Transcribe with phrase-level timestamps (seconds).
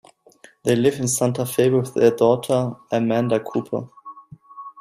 [0.63, 3.87] They live in Santa Fe with their daughter, Amanda Cooper.